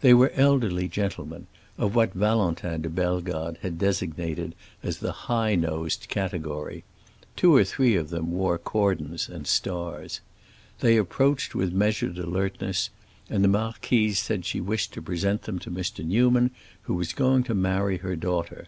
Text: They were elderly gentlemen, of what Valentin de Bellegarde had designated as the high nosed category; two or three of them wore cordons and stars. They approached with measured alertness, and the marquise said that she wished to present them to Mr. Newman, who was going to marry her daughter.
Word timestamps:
They 0.00 0.12
were 0.14 0.32
elderly 0.34 0.88
gentlemen, 0.88 1.46
of 1.78 1.94
what 1.94 2.12
Valentin 2.12 2.82
de 2.82 2.88
Bellegarde 2.88 3.56
had 3.62 3.78
designated 3.78 4.56
as 4.82 4.98
the 4.98 5.12
high 5.12 5.54
nosed 5.54 6.08
category; 6.08 6.82
two 7.36 7.54
or 7.54 7.62
three 7.62 7.94
of 7.94 8.08
them 8.10 8.32
wore 8.32 8.58
cordons 8.58 9.28
and 9.28 9.46
stars. 9.46 10.22
They 10.80 10.96
approached 10.96 11.54
with 11.54 11.72
measured 11.72 12.18
alertness, 12.18 12.90
and 13.28 13.44
the 13.44 13.48
marquise 13.48 14.18
said 14.18 14.40
that 14.40 14.46
she 14.46 14.60
wished 14.60 14.92
to 14.94 15.02
present 15.02 15.42
them 15.42 15.60
to 15.60 15.70
Mr. 15.70 16.04
Newman, 16.04 16.50
who 16.82 16.94
was 16.94 17.12
going 17.12 17.44
to 17.44 17.54
marry 17.54 17.98
her 17.98 18.16
daughter. 18.16 18.66